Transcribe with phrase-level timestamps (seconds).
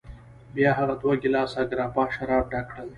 [0.53, 2.87] بیا هغه دوه ګیلاسه ګراپا شراب ډک کړل.